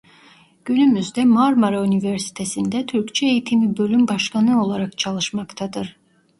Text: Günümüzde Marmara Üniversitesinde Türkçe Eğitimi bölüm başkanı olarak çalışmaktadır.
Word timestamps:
Günümüzde 0.65 1.25
Marmara 1.25 1.83
Üniversitesinde 1.85 2.85
Türkçe 2.85 3.25
Eğitimi 3.25 3.77
bölüm 3.77 4.07
başkanı 4.07 4.63
olarak 4.63 4.97
çalışmaktadır. 4.97 5.95